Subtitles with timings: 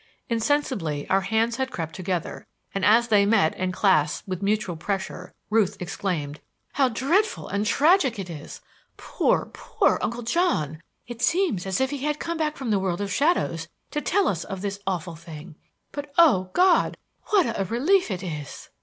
[0.29, 5.31] Insensibly our hands had crept together, and as they met and clasped with mutual pressure,
[5.51, 6.39] Ruth exclaimed:
[6.73, 8.61] "How dreadful and tragic it is!
[8.97, 10.81] Poor, poor Uncle John!
[11.05, 14.27] It seems as if he had come back from the world of shadows to tell
[14.27, 15.53] us of this awful thing.
[15.91, 16.97] But, O God!
[17.27, 18.69] what a relief it is!"